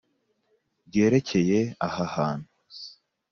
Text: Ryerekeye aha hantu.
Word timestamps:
Ryerekeye 0.87 1.59
aha 1.87 2.03
hantu. 2.15 2.49